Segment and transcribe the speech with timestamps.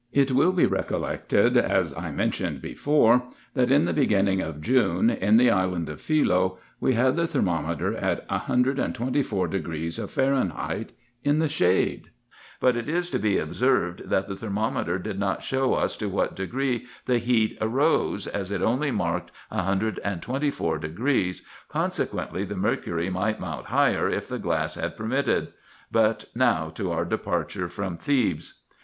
[0.13, 3.21] It will be recol lected, as I mentioned before,
[3.53, 7.93] that in the beginning of June, in the island of Philce, we had the thermometer
[7.95, 8.83] at 124°
[9.99, 10.93] of Fahren heit
[11.23, 12.07] in the shade;
[12.59, 16.35] but it is to be observed, that the thermometer did not show us to what
[16.35, 24.09] degree the heat arose, as it only marked 124°, consequently the mercury might mount higher
[24.09, 25.49] if the glass had permitted.
[25.91, 28.63] But now to our departure from Thebes.